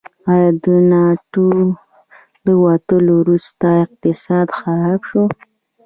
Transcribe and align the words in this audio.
آیا 0.31 0.49
د 0.63 0.65
ناټو 0.91 1.49
د 2.45 2.47
وتلو 2.63 3.13
وروسته 3.23 3.65
اقتصاد 3.83 4.47
خراب 4.59 4.99
شو؟ 5.09 5.23